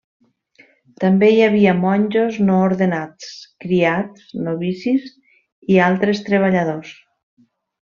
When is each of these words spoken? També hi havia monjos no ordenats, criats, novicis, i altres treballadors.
També 1.01 1.27
hi 1.33 1.43
havia 1.47 1.73
monjos 1.81 2.39
no 2.47 2.55
ordenats, 2.69 3.29
criats, 3.67 4.27
novicis, 4.49 5.07
i 5.75 5.79
altres 5.91 6.25
treballadors. 6.33 6.99